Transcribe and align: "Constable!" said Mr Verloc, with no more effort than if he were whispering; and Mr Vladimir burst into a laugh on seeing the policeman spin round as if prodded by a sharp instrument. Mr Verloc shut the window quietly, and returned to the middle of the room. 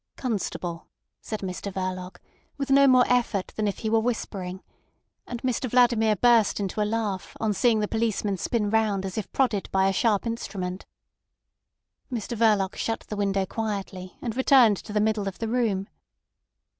"Constable!" 0.15 0.87
said 1.21 1.41
Mr 1.41 1.71
Verloc, 1.71 2.19
with 2.57 2.71
no 2.71 2.87
more 2.87 3.03
effort 3.05 3.49
than 3.55 3.67
if 3.67 3.77
he 3.85 3.89
were 3.91 3.99
whispering; 3.99 4.63
and 5.27 5.39
Mr 5.43 5.69
Vladimir 5.69 6.15
burst 6.15 6.59
into 6.59 6.81
a 6.81 6.85
laugh 6.89 7.37
on 7.39 7.53
seeing 7.53 7.81
the 7.81 7.87
policeman 7.87 8.35
spin 8.35 8.71
round 8.71 9.05
as 9.05 9.15
if 9.15 9.31
prodded 9.31 9.69
by 9.71 9.87
a 9.87 9.93
sharp 9.93 10.25
instrument. 10.25 10.87
Mr 12.11 12.35
Verloc 12.35 12.75
shut 12.75 13.01
the 13.09 13.15
window 13.15 13.45
quietly, 13.45 14.17
and 14.23 14.35
returned 14.35 14.77
to 14.77 14.91
the 14.91 14.99
middle 14.99 15.27
of 15.27 15.37
the 15.37 15.47
room. 15.47 15.87